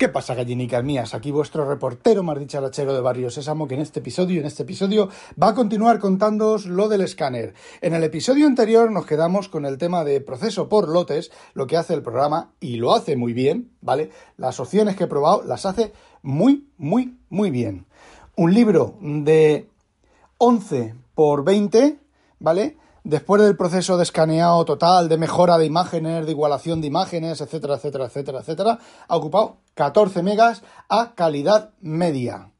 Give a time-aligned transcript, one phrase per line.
[0.00, 1.12] ¿Qué pasa, gallinicas mías?
[1.12, 5.10] Aquí vuestro reportero más dicharachero de Barrio Sésamo, que en este episodio, en este episodio,
[5.40, 7.52] va a continuar contándoos lo del escáner.
[7.82, 11.76] En el episodio anterior nos quedamos con el tema de proceso por lotes, lo que
[11.76, 14.08] hace el programa, y lo hace muy bien, ¿vale?
[14.38, 15.92] Las opciones que he probado las hace
[16.22, 17.84] muy, muy, muy bien.
[18.36, 19.68] Un libro de
[20.38, 21.98] 11 por 20,
[22.38, 22.78] ¿vale?
[23.04, 27.74] Después del proceso de escaneado total, de mejora de imágenes, de igualación de imágenes, etcétera,
[27.74, 28.78] etcétera, etcétera, etcétera,
[29.08, 32.50] ha ocupado 14 megas a calidad media.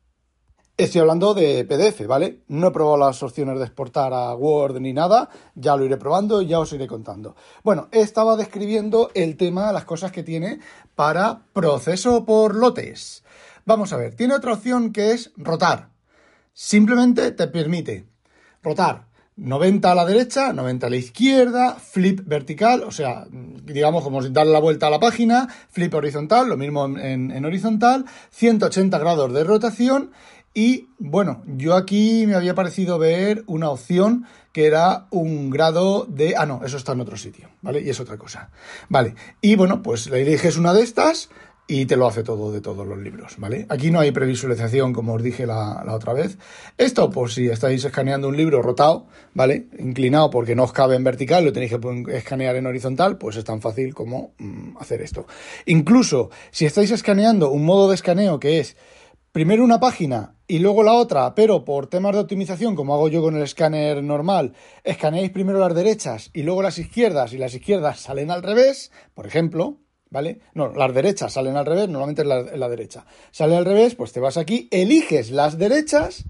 [0.77, 2.41] Estoy hablando de PDF, ¿vale?
[2.49, 6.41] No he probado las opciones de exportar a Word ni nada, ya lo iré probando
[6.41, 7.37] y ya os iré contando.
[7.63, 10.59] Bueno, estaba describiendo el tema, las cosas que tiene
[10.95, 13.25] para proceso por lotes.
[13.67, 15.91] Vamos a ver, tiene otra opción que es rotar.
[16.55, 18.09] Simplemente te permite
[18.63, 19.10] rotar
[19.41, 24.53] 90 a la derecha, 90 a la izquierda, flip vertical, o sea, digamos como darle
[24.53, 30.11] la vuelta a la página, flip horizontal, lo mismo en, horizontal, 180 grados de rotación
[30.53, 36.35] y bueno, yo aquí me había parecido ver una opción que era un grado de...
[36.37, 37.81] Ah, no, eso está en otro sitio, ¿vale?
[37.81, 38.51] Y es otra cosa.
[38.89, 41.31] Vale, y bueno, pues le eliges una de estas,
[41.71, 43.65] y te lo hace todo de todos los libros, ¿vale?
[43.69, 46.37] Aquí no hay previsualización, como os dije la, otra vez.
[46.77, 49.69] Esto, por si estáis escaneando un libro rotado, ¿vale?
[49.79, 53.45] Inclinado porque no os cabe en vertical, lo tenéis que escanear en horizontal, pues es
[53.45, 55.29] tan fácil como mm, hacer esto.
[55.67, 58.77] Incluso si estáis escaneando un modo de escaneo que es
[59.31, 63.23] primero una página y luego la otra, pero por temas de optimización, como hago yo
[63.23, 68.01] con el escáner normal, escaneáis primero las derechas y luego las izquierdas y las izquierdas
[68.01, 69.79] salen al revés, por ejemplo,
[70.11, 70.41] ¿vale?
[70.55, 73.05] No, las derechas salen al revés, normalmente es la, derecha.
[73.31, 76.25] Sale al revés, pues te vas aquí, eliges las derechas,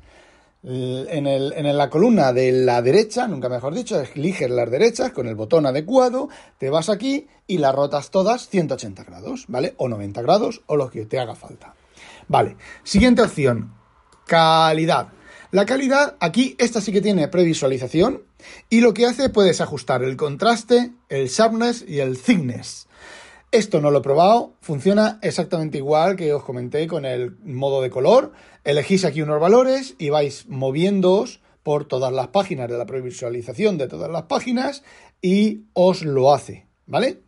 [0.63, 5.65] en, la columna de la derecha, nunca mejor dicho, eliges las derechas con el botón
[5.67, 9.75] adecuado, te vas aquí y las rotas todas 180 grados, ¿vale?
[9.79, 11.75] O 90 grados o lo que te haga falta.
[12.29, 13.75] Vale, siguiente opción,
[14.27, 15.09] calidad.
[15.53, 18.23] La calidad, aquí esta sí que tiene previsualización
[18.69, 22.87] y lo que hace puedes ajustar el contraste, el sharpness y el thickness.
[23.53, 27.91] Esto no lo he probado, funciona exactamente igual que os comenté con el modo de
[27.91, 28.31] color.
[28.63, 33.89] Elegís aquí unos valores y vais moviéndoos por todas las páginas de la previsualización de
[33.89, 34.85] todas las páginas
[35.21, 37.23] y os lo hace, ¿vale?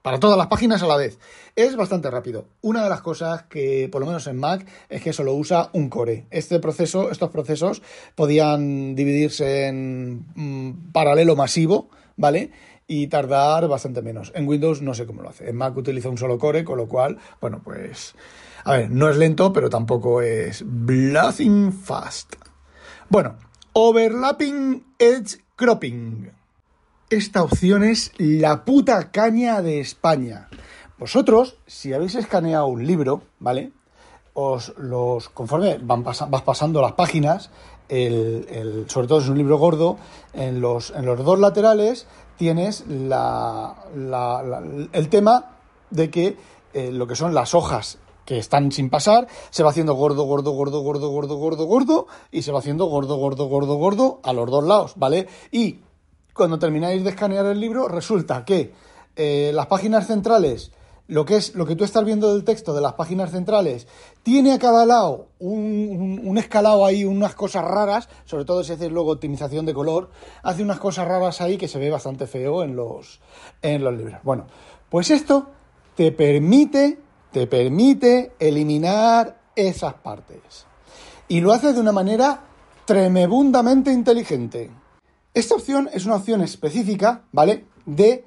[0.00, 1.18] Para todas las páginas a la vez.
[1.56, 2.46] Es bastante rápido.
[2.60, 5.88] Una de las cosas que, por lo menos en Mac, es que solo usa un
[5.88, 6.26] core.
[6.30, 7.82] Este proceso, estos procesos
[8.14, 12.52] podían dividirse en mm, paralelo masivo, ¿vale?
[12.86, 14.32] Y tardar bastante menos.
[14.34, 15.48] En Windows no sé cómo lo hace.
[15.48, 18.14] En Mac utiliza un solo core, con lo cual, bueno, pues...
[18.64, 22.34] A ver, no es lento, pero tampoco es blazing fast.
[23.10, 23.36] Bueno,
[23.74, 26.30] overlapping edge cropping.
[27.10, 30.48] Esta opción es la puta caña de España.
[30.98, 33.72] Vosotros, si habéis escaneado un libro, ¿vale?
[34.32, 37.50] Os los, conforme van vas pasando las páginas,
[37.88, 39.98] el, sobre todo es un libro gordo,
[40.32, 42.06] en los, en los dos laterales
[42.36, 43.74] tienes la,
[44.92, 45.56] el tema
[45.90, 46.36] de que
[46.72, 50.52] eh, lo que son las hojas que están sin pasar, se va haciendo gordo, gordo,
[50.52, 54.50] gordo, gordo, gordo, gordo, gordo, y se va haciendo gordo, gordo, gordo, gordo a los
[54.50, 55.28] dos lados, ¿vale?
[55.50, 55.80] Y
[56.32, 58.72] cuando termináis de escanear el libro, resulta que
[59.14, 60.72] eh, las páginas centrales
[61.06, 63.86] lo que es lo que tú estás viendo del texto de las páginas centrales,
[64.22, 69.12] tiene a cada lado un, escalado ahí, unas cosas raras, sobre todo si haces luego
[69.12, 70.10] optimización de color,
[70.42, 73.20] hace unas cosas raras ahí que se ve bastante feo en los,
[73.62, 74.18] en los libros.
[74.22, 74.46] Bueno,
[74.88, 75.48] pues esto
[75.94, 76.98] te permite,
[77.30, 80.66] te permite eliminar esas partes.
[81.28, 82.44] Y lo hace de una manera
[82.84, 84.70] tremebundamente inteligente.
[85.32, 87.66] Esta opción es una opción específica, ¿vale?
[87.86, 88.24] De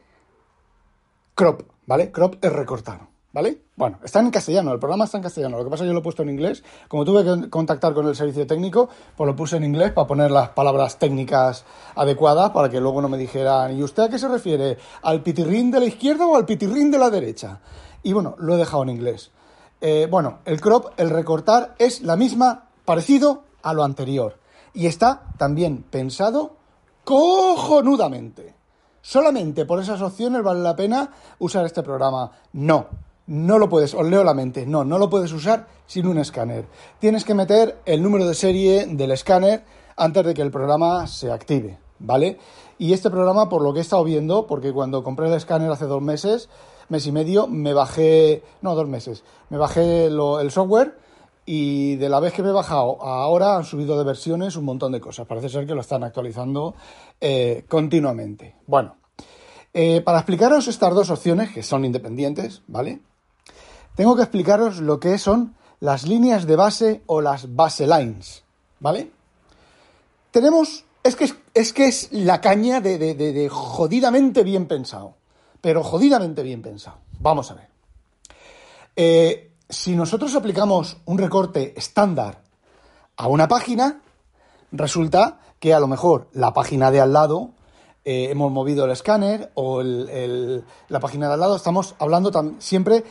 [1.36, 1.77] crop.
[1.88, 2.12] ¿Vale?
[2.12, 3.64] Crop es recortar, ¿vale?
[3.76, 5.94] Bueno, está en castellano, el programa está en castellano, lo que pasa es que yo
[5.94, 6.64] lo he puesto en inglés.
[6.88, 10.30] Como tuve que contactar con el servicio técnico, pues lo puse en inglés para poner
[10.30, 14.28] las palabras técnicas adecuadas para que luego no me dijeran, ¿y usted a qué se
[14.28, 14.78] refiere?
[15.02, 17.60] ¿Al pitirrín de la izquierda o al pitirrín de la derecha?
[18.04, 19.32] Y bueno, lo he dejado en inglés.
[19.80, 24.38] Eh, bueno, el crop, el recortar, es la misma, parecido a lo anterior.
[24.74, 26.58] Y está también pensado
[27.04, 28.47] cojonudamente
[29.08, 31.10] solamente por esas opciones vale la pena
[31.40, 32.30] usar este programa.
[32.52, 32.88] No.
[33.28, 36.66] no lo puedes, os leo la mente, no, no lo puedes usar sin un escáner.
[37.00, 39.64] Tienes que meter el número de serie del escáner
[39.96, 42.38] antes de que el programa se active, ¿vale?
[42.78, 45.86] Y este programa, por lo que he estado viendo, porque cuando compré el escáner hace
[45.86, 46.50] dos meses,
[46.90, 50.96] mes y medio, me bajé, no, dos meses, me bajé el software
[51.50, 54.92] y de la vez que me he bajado ahora han subido de versiones un montón
[54.92, 55.26] de cosas.
[55.26, 56.76] Parece ser que lo están actualizando
[57.22, 58.54] eh, continuamente.
[58.68, 58.97] Bueno,
[59.80, 63.00] eh, para explicaros estas dos opciones, que son independientes, ¿vale?
[63.96, 68.44] tengo que explicaros lo que son las líneas de base o las baselines,
[68.80, 69.12] ¿vale?
[70.32, 75.14] Tenemos, es que es, que es la caña de, jodidamente bien pensado,
[75.62, 76.98] pero jodidamente bien pensado.
[77.20, 77.70] Vamos a ver.
[78.96, 82.42] Eh, si nosotros aplicamos un recorte estándar
[83.16, 84.02] a una página,
[84.72, 87.52] resulta que a lo mejor la página de al lado
[88.10, 93.04] eh, hemos movido el escáner o la página de al lado, estamos hablando siempre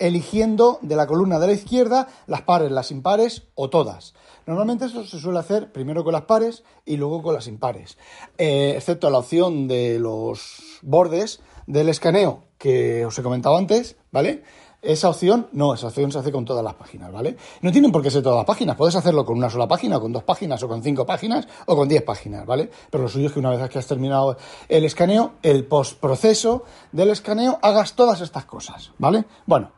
[0.00, 4.14] eligiendo de la columna de la izquierda las pares, las impares o todas.
[4.48, 7.98] Normalmente eso se suele hacer primero con las pares y luego con las impares,
[8.36, 14.42] eh, excepto la opción de los bordes del escaneo que os he comentado antes, ¿vale?
[14.82, 17.36] Esa opción, no, esa opción se hace con todas las páginas, ¿vale?
[17.60, 20.00] No tienen por qué ser todas las páginas, puedes hacerlo con una sola página, o
[20.00, 22.68] con dos páginas, o con cinco páginas, o con diez páginas, ¿vale?
[22.90, 24.36] Pero lo suyo es que una vez que has terminado
[24.68, 29.24] el escaneo, el postproceso del escaneo, hagas todas estas cosas, ¿vale?
[29.46, 29.70] Bueno,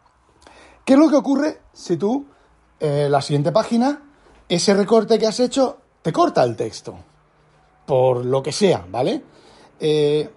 [0.87, 2.25] ¿qué es lo que ocurre si tú,
[2.81, 4.05] eh, la siguiente página,
[4.49, 6.95] ese recorte que has hecho, te corta el texto?
[7.85, 9.23] Por lo que sea, ¿vale?
[9.79, 10.31] Eh,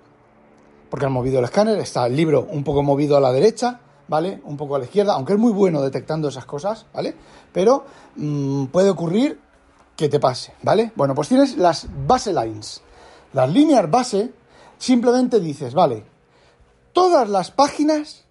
[0.89, 4.41] porque has movido el escáner, está el libro un poco movido a la derecha, ¿vale?
[4.45, 7.15] Un poco a la izquierda, aunque es muy bueno detectando esas cosas, ¿vale?
[7.51, 9.39] Pero mm, puede ocurrir
[9.95, 10.91] que te pase, ¿vale?
[10.95, 12.81] Bueno, pues tienes las base lines.
[13.33, 14.31] Las líneas base,
[14.77, 16.03] simplemente dices, vale,
[16.93, 18.25] todas las páginas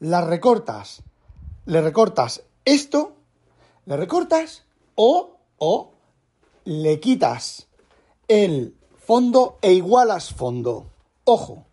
[0.00, 1.02] las recortas.
[1.66, 3.12] Le recortas esto,
[3.84, 4.64] le recortas
[4.94, 5.92] o, o
[6.64, 7.68] le quitas
[8.26, 10.86] el fondo e igualas fondo.
[11.24, 11.66] Ojo,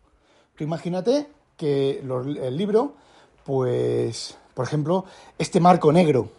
[0.56, 2.96] tú imagínate que el libro
[3.46, 5.06] pues, por ejemplo,
[5.38, 6.30] este marco negro.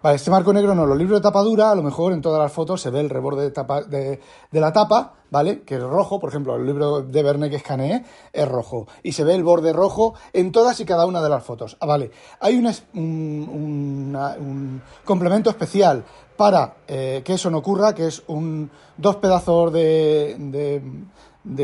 [0.00, 2.40] Vale, este marco negro no, los libros de tapa dura, a lo mejor en todas
[2.40, 4.20] las fotos se ve el reborde de, tapa, de,
[4.52, 5.62] la tapa, ¿vale?
[5.62, 8.86] Que es rojo, por ejemplo, el libro de Verne que escaneé es rojo.
[9.02, 11.76] Y se ve el borde rojo en todas y cada una de las fotos.
[11.80, 12.12] Ah, vale.
[12.38, 16.04] Hay un, un, complemento especial
[16.36, 20.80] para eh, que eso no ocurra, que es un dos pedazos de de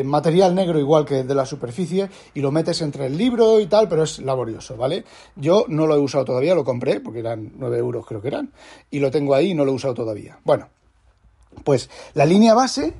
[0.04, 3.88] material negro igual que de la superficie y lo metes entre el libro y tal,
[3.88, 5.04] pero es laborioso, ¿vale?
[5.36, 8.52] Yo no lo he usado todavía, lo compré porque eran 9 euros creo que eran
[8.90, 10.38] y lo tengo ahí y no lo he usado todavía.
[10.44, 10.68] Bueno,
[11.62, 12.94] pues la línea base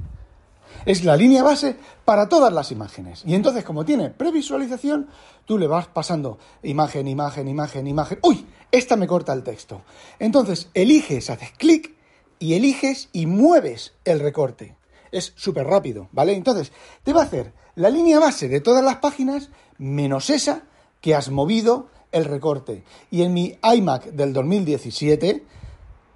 [0.86, 3.22] es la línea base para todas las imágenes.
[3.26, 5.08] Y entonces, como tiene previsualización,
[5.46, 8.18] tú le vas pasando imagen, imagen, imagen, imagen.
[8.22, 8.46] ¡Uy!
[8.70, 9.82] Esta me corta el texto.
[10.18, 11.94] Entonces, eliges, haces clic
[12.38, 14.76] y eliges y mueves el recorte
[15.14, 16.34] es súper rápido, ¿vale?
[16.34, 16.72] Entonces,
[17.02, 20.62] te va a hacer la línea base de todas las páginas menos esa
[21.00, 22.84] que has movido el recorte.
[23.10, 25.44] Y en mi iMac del 2017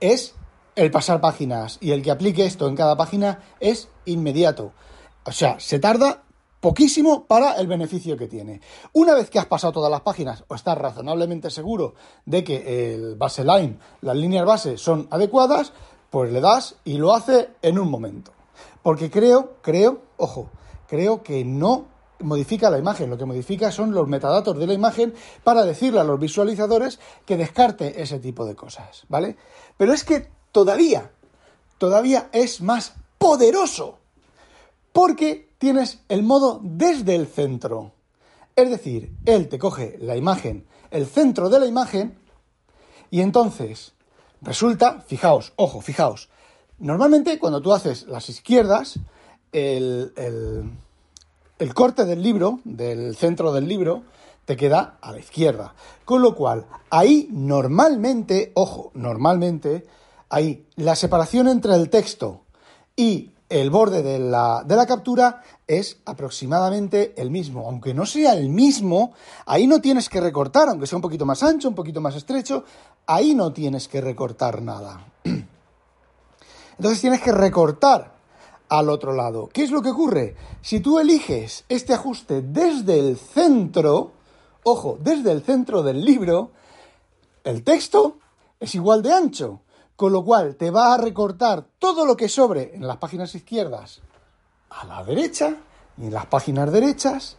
[0.00, 0.35] es
[0.77, 4.73] el pasar páginas y el que aplique esto en cada página es inmediato.
[5.25, 6.23] O sea, se tarda
[6.61, 8.61] poquísimo para el beneficio que tiene.
[8.93, 11.94] Una vez que has pasado todas las páginas o estás razonablemente seguro
[12.27, 15.72] de que el base line, las líneas base son adecuadas,
[16.11, 18.38] pues le das y lo hace en un momento.
[18.82, 20.50] Porque creo, creo, ojo,
[20.88, 21.86] creo que no
[22.20, 26.05] modifica la imagen, lo que modifica son los metadatos de la imagen para decirle a
[26.05, 29.36] los visualizadores que descarte ese tipo de cosas, ¿vale?
[29.77, 31.12] Pero es que todavía,
[31.79, 33.98] todavía es más poderoso,
[34.93, 37.93] porque tienes el modo desde el centro.
[38.56, 42.19] Es decir, él te coge la imagen, el centro de la imagen,
[43.10, 43.93] y entonces
[44.41, 46.29] resulta, fijaos, ojo, fijaos,
[46.81, 49.01] Normalmente cuando tú haces las izquierdas,
[49.53, 50.13] el,
[51.75, 54.05] corte del libro, del centro del libro,
[54.44, 55.75] te queda a la izquierda.
[56.05, 59.87] Con lo cual, ahí normalmente, ojo, normalmente,
[60.31, 62.43] ahí la separación entre el texto
[62.94, 67.67] y el borde de la, captura es aproximadamente el mismo.
[67.67, 69.15] Aunque no sea el mismo,
[69.47, 72.65] ahí no tienes que recortar, aunque sea un poquito más ancho, un poquito más estrecho,
[73.06, 75.05] ahí no tienes que recortar nada.
[76.79, 78.15] Entonces tienes que recortar
[78.69, 79.49] al otro lado.
[79.53, 80.37] ¿Qué es lo que ocurre?
[80.63, 84.13] Si tú eliges este ajuste desde el centro,
[84.63, 86.53] ojo, desde el centro del libro,
[87.44, 88.19] el texto
[88.61, 89.61] es igual de ancho,
[89.97, 94.01] con lo cual te va a recortar todo lo que sobre en las páginas izquierdas
[94.70, 95.56] a la derecha
[95.97, 97.37] y en las páginas derechas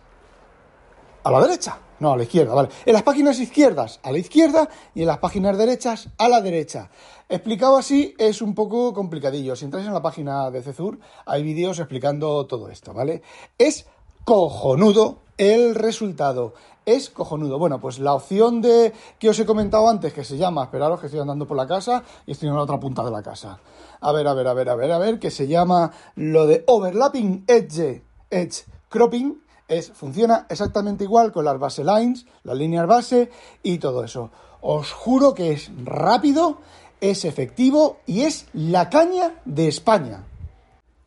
[1.24, 1.78] a la derecha.
[2.00, 2.70] No, a la izquierda, vale.
[2.86, 6.90] En las páginas izquierdas a la izquierda y en las páginas derechas a la derecha.
[7.28, 9.56] Explicado así es un poco complicadillo.
[9.56, 13.22] Si entráis en la página de Cezur, hay vídeos explicando todo esto, ¿vale?
[13.58, 13.86] Es
[14.24, 16.54] cojonudo el resultado.
[16.86, 17.60] Es cojonudo.
[17.60, 21.08] Bueno, pues la opción de que os he comentado antes, que se llama, esperaros que
[21.08, 23.60] estoy andando por la casa y estoy en la otra punta de la casa.
[24.00, 26.64] A ver, a ver, a ver, a ver, a ver, que se llama lo de
[26.66, 33.30] overlapping edge, edge cropping es, funciona exactamente igual con las base lines, las líneas base
[33.64, 34.32] y todo eso.
[34.62, 36.60] Os juro que es rápido,
[37.00, 40.26] es efectivo y es la caña de España.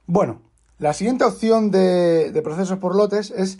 [0.07, 0.41] Bueno,
[0.79, 3.59] la siguiente opción de, procesos por lotes es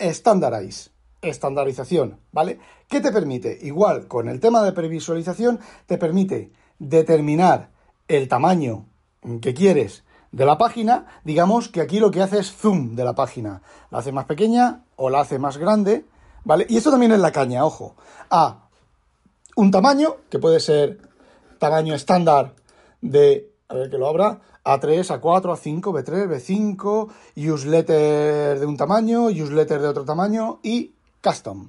[0.00, 0.90] Standardize,
[1.22, 2.58] estandarización, ¿vale?
[2.88, 3.58] ¿Qué te permite?
[3.62, 7.70] Igual, con el tema de previsualización, te permite determinar
[8.08, 8.86] el tamaño
[9.40, 10.03] que quieres
[10.34, 13.62] de la página, digamos que aquí lo que hace es zoom de la página.
[13.90, 16.06] La hace más pequeña o la hace más grande,
[16.42, 16.66] ¿vale?
[16.68, 17.94] Y esto también es la caña, ojo.
[18.30, 18.68] A
[19.54, 20.98] un tamaño, que puede ser
[21.60, 22.56] tamaño estándar
[23.00, 29.30] de, a ver que lo abra, A3, A4, A5, B3, B5, newsletter de un tamaño,
[29.30, 31.68] newsletter de otro tamaño y custom.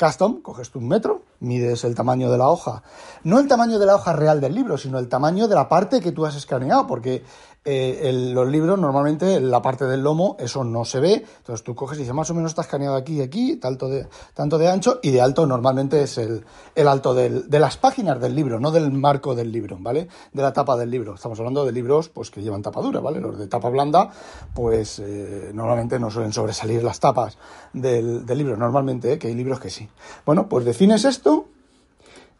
[0.00, 2.82] Custom, coges tú un metro, mides el tamaño de la hoja.
[3.24, 6.00] No el tamaño de la hoja real del libro, sino el tamaño de la parte
[6.00, 7.24] que tú has escaneado, porque
[7.70, 11.98] eh, los libros normalmente la parte del lomo eso no se ve, entonces tú coges
[11.98, 15.00] y dices más o menos está escaneado aquí y aquí, tanto de, tanto de ancho
[15.02, 16.44] y de alto normalmente es el,
[16.86, 20.08] alto de las páginas del libro, no del marco del libro, ¿vale?
[20.32, 21.16] De la tapa del libro.
[21.16, 23.20] Estamos hablando de libros pues que llevan tapa dura, ¿vale?
[23.20, 24.08] Los de tapa blanda
[24.54, 27.36] pues eh, normalmente no suelen sobresalir las tapas
[27.74, 29.18] del, libro, normalmente, ¿eh?
[29.18, 29.88] que hay libros que sí.
[30.24, 31.27] Bueno, pues defines esto,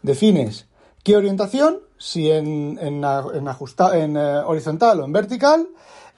[0.02, 0.66] defines
[1.02, 5.68] qué orientación si en, eh, horizontal o en vertical.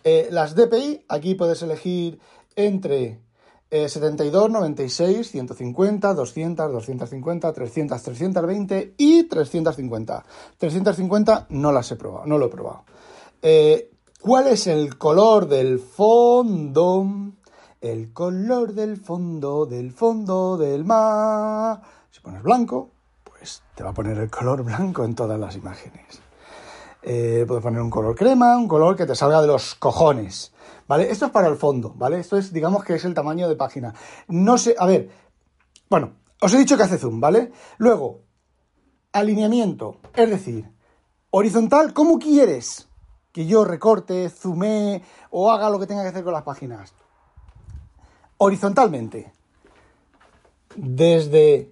[0.04, 2.18] Eh, las DPI, aquí puedes elegir
[2.56, 3.20] entre
[3.70, 10.24] 72, 96, 150, 200, 250, 300, 320 y 350.
[10.58, 12.82] 350 no las he probado, no lo he probado.
[13.42, 17.06] Eh, ¿Cuál es el color del fondo?
[17.80, 21.80] El color del fondo, del fondo del mar.
[22.20, 22.90] Si pones blanco,
[23.24, 26.20] pues te va a poner el color blanco en todas las imágenes.
[27.00, 30.52] Eh, puedes poner un color crema, un color que te salga de los cojones,
[30.86, 31.10] ¿vale?
[31.10, 32.20] Esto es para el fondo, ¿vale?
[32.20, 33.94] Esto es, digamos que es el tamaño de página.
[34.28, 35.08] No sé, a ver,
[35.88, 36.12] bueno,
[36.42, 37.52] os he dicho que hace zoom, ¿vale?
[37.78, 38.20] Luego,
[39.12, 40.70] alineamiento, es decir,
[41.30, 42.86] horizontal, ¿cómo quieres
[43.32, 46.92] que yo recorte, zoome o haga lo que tenga que hacer con las páginas?
[48.36, 49.32] Horizontalmente,
[50.76, 51.70] desde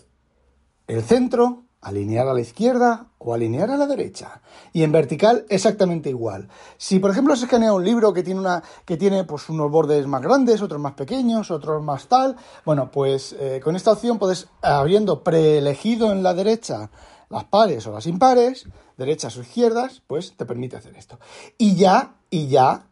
[0.89, 4.41] el centro, alinear a la izquierda o alinear a la derecha.
[4.73, 6.49] Y en vertical exactamente igual.
[6.77, 10.07] Si por ejemplo se escanea un libro que tiene una que tiene pues unos bordes
[10.07, 14.49] más grandes, otros más pequeños, otros más tal, bueno, pues eh, con esta opción puedes
[14.63, 16.91] habiendo preelegido en la derecha
[17.31, 18.67] las pares o las impares,
[18.97, 21.19] derechas o izquierdas, pues te permite hacer esto.
[21.59, 22.87] Y ya, y ya,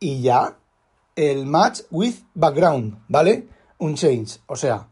[0.00, 0.58] y ya
[1.14, 3.48] el match with background, ¿vale?
[3.78, 4.88] Un change, o sea,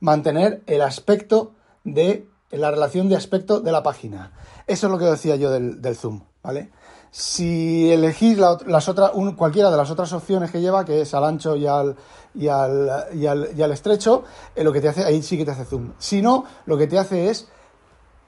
[0.00, 1.52] mantener el aspecto
[1.86, 4.32] de la relación de aspecto de la página.
[4.66, 6.70] Eso es lo que decía yo del, zoom, ¿vale?
[7.10, 11.56] Si elegís las otras, cualquiera de las otras opciones que lleva, que es al ancho
[11.56, 11.96] y al,
[12.34, 14.24] y al, al, estrecho,
[14.54, 15.92] eh, lo que te hace, ahí sí que te hace zoom.
[15.98, 17.48] Si no, lo que te hace es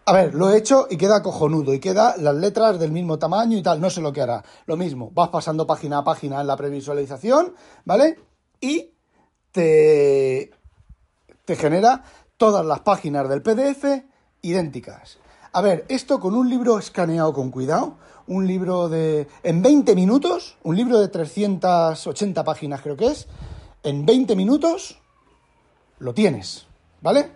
[0.06, 3.58] a ver, lo he hecho y queda cojonudo y queda las letras del mismo tamaño
[3.58, 4.42] y tal, no sé lo que hará.
[4.64, 8.18] Lo mismo, vas pasando página a página en la previsualización, ¿vale?
[8.58, 8.94] Y
[9.52, 10.50] te,
[11.44, 12.04] te genera
[12.38, 13.84] todas las páginas del PDF
[14.40, 15.18] idénticas.
[15.52, 19.26] A ver, esto con un libro escaneado con cuidado, un libro de...
[19.42, 23.26] en 20 minutos, un libro de 380 páginas creo que es,
[23.82, 25.00] en 20 minutos
[25.98, 26.66] lo tienes,
[27.00, 27.32] ¿vale?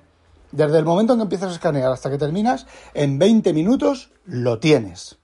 [0.52, 4.58] Desde el momento en que empiezas a escanear hasta que terminas, en 20 minutos lo
[4.58, 5.18] tienes.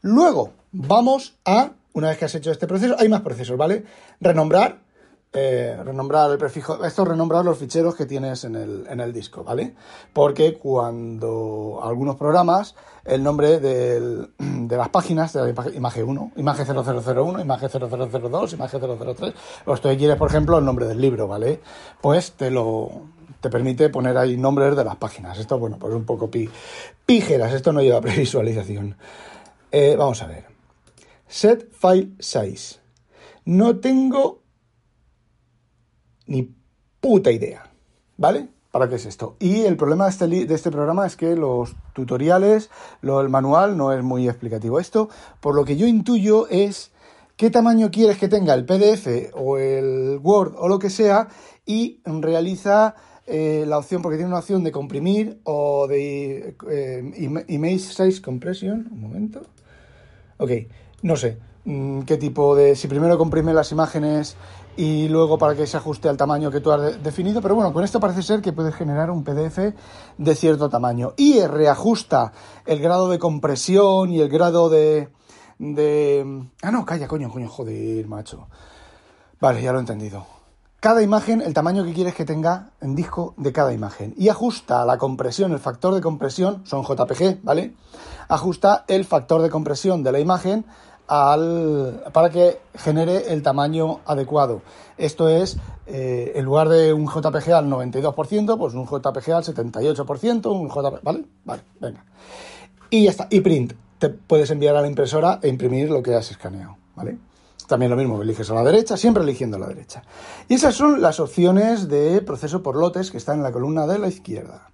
[0.00, 3.84] Luego, vamos a, una vez que has hecho este proceso, hay más procesos, ¿vale?
[4.20, 4.81] Renombrar
[5.34, 9.12] eh, renombrar el prefijo, esto es renombrar los ficheros que tienes en el, en el
[9.12, 9.74] disco, ¿vale?
[10.12, 12.74] Porque cuando algunos programas,
[13.04, 19.34] el nombre de las páginas de la imagen 1, imagen 0001, imagen 0002, imagen 003,
[19.64, 21.60] o esto quieres, por ejemplo, el nombre del libro, ¿vale?
[22.00, 22.90] Pues te lo
[23.40, 25.36] te permite poner ahí nombres de las páginas.
[25.38, 26.48] Esto, bueno, pues un poco pi,
[27.08, 28.96] esto no lleva previsualización.
[29.70, 30.44] Eh, vamos a ver.
[31.26, 32.78] Set file size.
[33.44, 34.41] No tengo
[36.32, 36.50] ni
[36.98, 37.70] puta idea,
[38.16, 38.48] ¿vale?
[38.70, 39.36] ¿Para qué es esto?
[39.38, 42.70] Y el problema de este, de este programa es que los tutoriales,
[43.02, 44.80] lo, el manual no es muy explicativo.
[44.80, 45.10] Esto,
[45.40, 46.90] por lo que yo intuyo, es
[47.36, 51.28] qué tamaño quieres que tenga el PDF o el Word o lo que sea
[51.66, 52.94] y realiza
[53.26, 58.88] eh, la opción, porque tiene una opción de comprimir o de eh, image size compression.
[58.90, 59.42] Un momento.
[60.38, 60.50] Ok,
[61.02, 61.36] no sé
[61.66, 62.74] mm, qué tipo de.
[62.74, 64.34] Si primero comprime las imágenes
[64.76, 67.84] y luego para que se ajuste al tamaño que tú has definido, pero bueno, con
[67.84, 69.74] esto parece ser que puedes generar un PDF
[70.18, 72.32] de cierto tamaño y reajusta
[72.66, 75.10] el grado de compresión y el grado de,
[75.58, 76.46] de...
[76.62, 78.48] Ah, no, calla, coño, coño, joder, macho.
[79.40, 80.26] Vale, ya lo he entendido
[80.82, 84.14] cada imagen, el tamaño que quieres que tenga en disco de cada imagen.
[84.16, 87.76] Y ajusta la compresión, el factor de compresión, son JPG, ¿vale?
[88.26, 90.64] Ajusta el factor de compresión de la imagen
[91.06, 94.62] al, para que genere el tamaño adecuado.
[94.96, 100.46] Esto es, eh, en lugar de un JPG al 92%, pues un JPG al 78%,
[100.46, 101.24] un JPG, ¿vale?
[101.44, 102.04] Vale, venga.
[102.90, 103.26] Y ya está.
[103.30, 103.74] Y print.
[103.98, 107.18] Te puedes enviar a la impresora e imprimir lo que has escaneado, ¿vale?
[107.68, 110.02] También lo mismo, eliges a la derecha, siempre eligiendo a la derecha.
[110.48, 113.98] Y esas son las opciones de proceso por lotes que están en la columna de
[113.98, 114.70] la izquierda.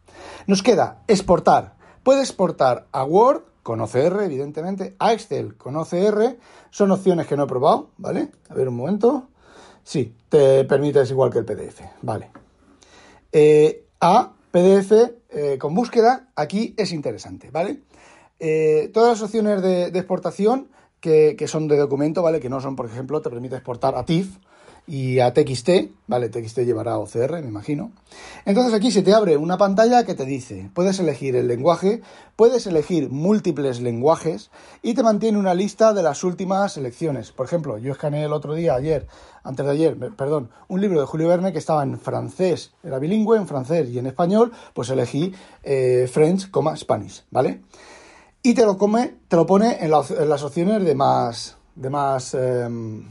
[0.46, 1.74] Nos queda exportar.
[2.02, 6.38] Puede exportar a Word con OCR, evidentemente, a Excel con OCR.
[6.70, 8.30] Son opciones que no he probado, ¿vale?
[8.48, 9.28] A ver un momento.
[9.84, 12.30] Sí, te permite, es igual que el PDF, ¿vale?
[13.30, 14.92] Eh, a PDF
[15.28, 17.82] eh, con búsqueda, aquí es interesante, ¿vale?
[18.40, 22.40] Eh, todas las opciones de exportación que, son de documento, ¿vale?
[22.40, 24.38] Que no son, por ejemplo, te permite exportar a TIFF
[24.88, 25.70] y a TXT,
[26.06, 26.30] ¿vale?
[26.30, 27.92] TXT llevará OCR, me imagino.
[28.46, 32.00] Entonces aquí se te abre una pantalla que te dice, puedes elegir el lenguaje,
[32.34, 34.50] puedes elegir múltiples lenguajes
[34.82, 37.30] y te mantiene una lista de las últimas selecciones.
[37.32, 39.06] Por ejemplo, yo escaneé el otro día, ayer,
[39.44, 43.36] antes de ayer, perdón, un libro de Julio Verne que estaba en francés, era bilingüe
[43.36, 47.60] en francés y en español, pues elegí eh, French, Spanish, ¿vale?
[48.42, 53.10] y te lo come, te lo pone en, las opciones de más, de más, em,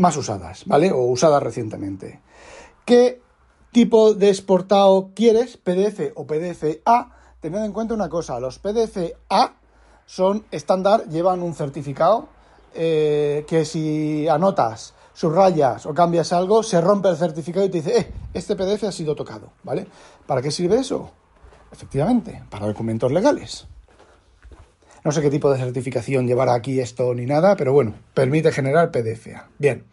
[0.00, 0.90] más usadas, ¿vale?
[0.90, 2.20] O usadas recientemente.
[2.84, 3.20] ¿Qué
[3.70, 5.58] tipo de exportado quieres?
[5.58, 7.10] PDF o PDF-A.
[7.40, 9.54] Tened en cuenta una cosa, los PDF-A
[10.06, 12.28] son estándar, llevan un certificado
[12.74, 17.98] eh, que si anotas, subrayas o cambias algo, se rompe el certificado y te dice,
[17.98, 19.86] eh, este PDF ha sido tocado, ¿vale?
[20.26, 21.10] ¿Para qué sirve eso?
[21.70, 23.66] Efectivamente, para documentos legales.
[25.04, 28.90] No sé qué tipo de certificación llevará aquí esto ni nada, pero bueno, permite generar
[28.90, 29.28] PDF.
[29.58, 29.84] Bien.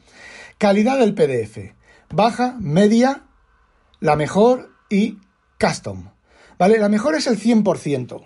[0.57, 1.73] Calidad del PDF.
[2.09, 3.23] Baja, media,
[3.99, 5.19] la mejor y
[5.59, 6.09] custom.
[6.57, 6.77] ¿Vale?
[6.77, 8.23] La mejor es el 100%.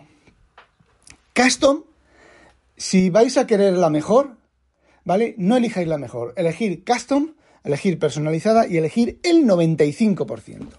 [1.36, 1.84] Custom,
[2.78, 4.38] si vais a querer la mejor,
[5.04, 5.36] ¿vale?
[5.38, 6.34] No elijáis la mejor.
[6.36, 10.70] Elegir custom, elegir personalizada y elegir el 95%.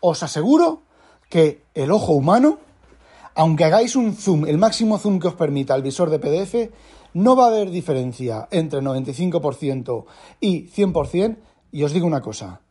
[0.00, 0.82] Os aseguro
[1.28, 2.60] que el ojo humano
[3.38, 6.74] aunque hagáis un zoom, el máximo zoom que os permita el visor de PDF,
[7.14, 10.06] no va a haber diferencia entre 95%
[10.40, 11.36] y 100%.
[11.70, 12.62] Y os digo una cosa,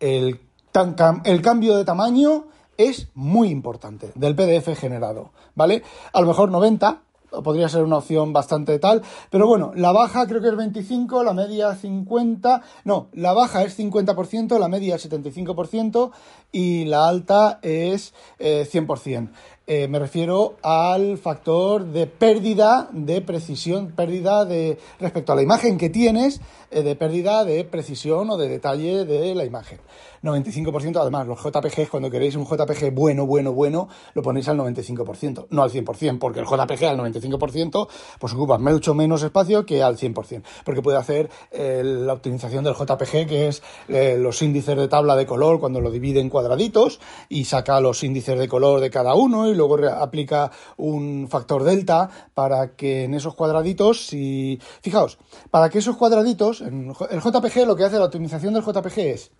[0.00, 0.40] el,
[0.72, 2.46] cambio de tamaño
[2.78, 5.82] es muy importante del PDF generado, ¿vale?
[6.14, 7.02] A lo mejor 90,
[7.42, 11.32] podría ser una opción bastante tal, pero bueno, la baja creo que es 25, la
[11.32, 16.12] media 50, no, la baja es 50%, la media es 75%
[16.52, 19.30] y la alta es 100%.
[19.66, 25.78] Eh, me refiero al factor de pérdida de precisión, pérdida de respecto a la imagen
[25.78, 29.78] que tienes, eh, de pérdida de precisión o de detalle de la imagen.
[30.22, 35.46] 95%, además, los JPGs, cuando queréis un JPG bueno, bueno, bueno, lo ponéis al 95%,
[35.50, 39.96] no al 100%, porque el JPG al 95% pues ocupa mucho menos espacio que al
[39.96, 45.16] 100%, porque puede hacer eh, la optimización del JPG, que es los índices de tabla
[45.16, 49.14] de color cuando lo divide en cuadraditos y saca los índices de color de cada
[49.14, 54.60] uno y luego aplica un factor delta para que en esos cuadraditos, si...
[54.82, 55.18] Fijaos,
[55.50, 59.30] para que esos cuadraditos, en el JPG lo que hace la optimización del JPG es,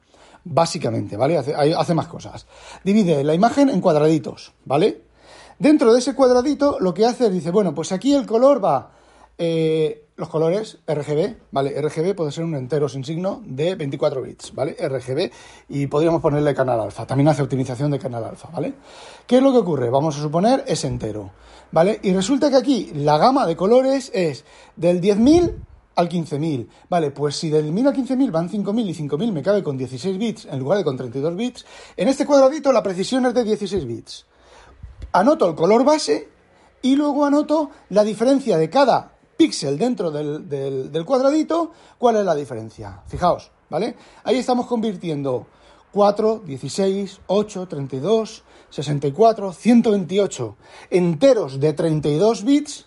[0.44, 1.38] básicamente, ¿vale?
[1.38, 2.46] Hace, más cosas.
[2.84, 5.02] Divide la imagen en cuadraditos, ¿vale?
[5.58, 8.90] Dentro de ese cuadradito lo que hace es, dice, bueno, pues aquí el color va...
[9.36, 11.80] Eh, los colores RGB, ¿vale?
[11.80, 14.76] RGB puede ser un entero sin signo de 24 bits, ¿vale?
[14.78, 15.30] RGB
[15.68, 18.74] y podríamos ponerle canal alfa, también hace optimización de canal alfa, ¿vale?
[19.26, 19.90] ¿Qué es lo que ocurre?
[19.90, 21.30] Vamos a suponer es entero,
[21.72, 21.98] ¿vale?
[22.02, 24.44] Y resulta que aquí la gama de colores es
[24.76, 25.52] del 10.000
[25.96, 27.10] al 15.000, ¿vale?
[27.10, 30.44] Pues si del 1000 al 15.000 van 5.000 y 5.000 me cabe con 16 bits
[30.46, 34.26] en lugar de con 32 bits, en este cuadradito la precisión es de 16 bits.
[35.12, 36.28] Anoto el color base
[36.82, 43.02] y luego anoto la diferencia de cada píxel dentro del, cuadradito, ¿cuál es la diferencia?
[43.06, 43.96] Fijaos, ¿vale?
[44.24, 45.46] Ahí estamos convirtiendo
[45.92, 50.56] 4, 16, 8, 32, 64, 128
[50.90, 52.86] enteros de 32 bits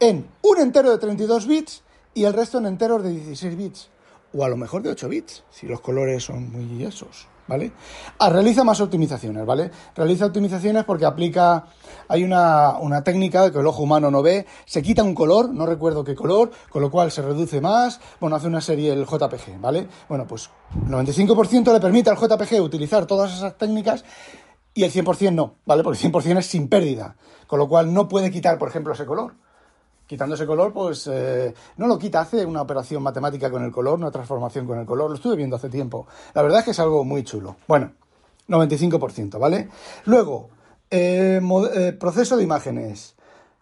[0.00, 1.82] en un entero de 32 bits
[2.14, 3.90] y el resto en enteros de 16 bits,
[4.32, 7.28] o a lo mejor de 8 bits, si los colores son muy esos.
[7.48, 7.72] ¿vale?
[8.18, 9.70] Ah, realiza más optimizaciones, ¿vale?
[9.96, 11.64] Realiza optimizaciones porque aplica,
[12.06, 15.66] hay una, una, técnica que el ojo humano no ve, se quita un color, no
[15.66, 19.58] recuerdo qué color, con lo cual se reduce más, bueno, hace una serie el JPG,
[19.60, 19.88] ¿vale?
[20.08, 20.50] Bueno, pues
[20.86, 24.04] 95% le permite al JPG utilizar todas esas técnicas
[24.74, 25.82] y el 100% no, ¿vale?
[25.82, 29.06] Porque el 100% es sin pérdida, con lo cual no puede quitar, por ejemplo, ese
[29.06, 29.34] color
[30.08, 33.98] quitando ese color, pues eh, no lo quita, hace una operación matemática con el color,
[33.98, 36.06] una transformación con el color, lo estuve viendo hace tiempo.
[36.34, 37.56] La verdad es que es algo muy chulo.
[37.68, 37.92] Bueno,
[38.48, 39.68] 95%, ¿vale?
[40.06, 40.48] Luego,
[40.90, 41.40] eh,
[41.74, 43.14] eh, proceso de imágenes.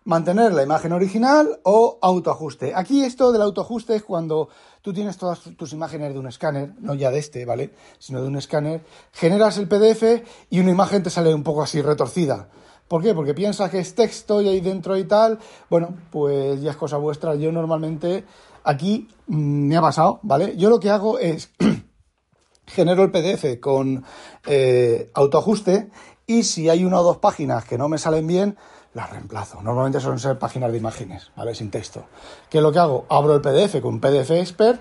[0.05, 2.73] Mantener la imagen original o autoajuste.
[2.77, 4.49] Aquí esto del autoajuste es cuando
[4.83, 7.73] tú tienes todas tus imágenes de un escáner, no ya de este, ¿vale?
[7.99, 11.83] Sino de un escáner, generas el PDF y una imagen te sale un poco así
[11.83, 12.49] retorcida.
[12.89, 13.15] ¿Por qué?
[13.15, 15.39] Porque piensas que es texto y ahí dentro y tal.
[15.69, 17.35] Bueno, pues ya es cosa vuestra.
[17.35, 18.25] Yo normalmente
[18.65, 20.57] aquí mm, me ha pasado, ¿vale?
[20.57, 21.51] Yo lo que hago es
[22.67, 24.05] genero el PDF con
[24.47, 25.91] eh, autoajuste
[26.27, 28.57] y si hay una o dos páginas que no me salen bien,
[28.95, 29.63] las reemplazo.
[29.63, 31.55] Normalmente suelen ser páginas de imágenes, ¿vale?
[31.55, 32.07] Sin texto.
[32.51, 33.07] ¿Qué es lo que hago?
[33.09, 34.81] Abro el PDF con PDF Expert,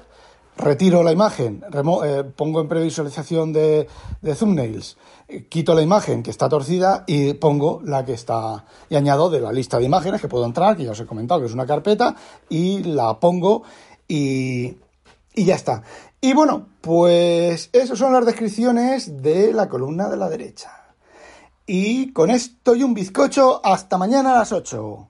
[0.57, 1.63] retiro la imagen,
[2.03, 3.87] eh, pongo en previsualización de,
[4.37, 4.97] thumbnails
[5.49, 9.51] quito la imagen que está torcida y pongo la que está y añado de la
[9.51, 12.15] lista de imágenes que puedo entrar, que ya os he comentado que es una carpeta,
[12.49, 13.63] y la pongo
[14.07, 14.77] y,
[15.33, 15.81] y ya está.
[16.21, 20.71] Y bueno, pues esas son las descripciones de la columna de la derecha.
[21.65, 25.09] Y con esto y un bizcocho, hasta mañana a las 8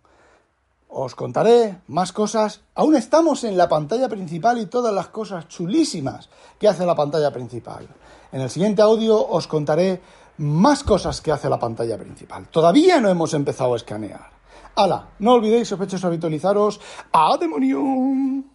[0.95, 2.61] os contaré más cosas.
[2.73, 7.31] Aún estamos en la pantalla principal y todas las cosas chulísimas que hace la pantalla
[7.31, 7.85] principal.
[8.31, 10.01] En el siguiente audio os contaré
[10.37, 12.47] más cosas que hace la pantalla principal.
[12.47, 14.29] Todavía no hemos empezado a escanear.
[14.75, 15.09] ¡Hala!
[15.19, 16.79] No olvidéis, sospechosos, habitualizaros.
[17.11, 18.54] ¡A demonio!